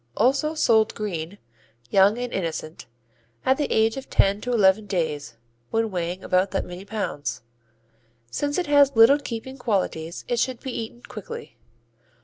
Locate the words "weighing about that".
5.91-6.65